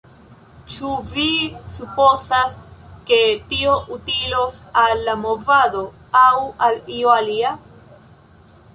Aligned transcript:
Ĉu 0.75 0.93
vi 1.09 1.25
supozas, 1.75 2.55
ke 3.11 3.21
tio 3.53 3.77
utilos 3.99 4.59
al 4.87 5.07
la 5.11 5.17
movado, 5.27 5.87
aŭ 6.27 6.35
al 6.71 6.85
io 6.99 7.17
alia? 7.21 7.57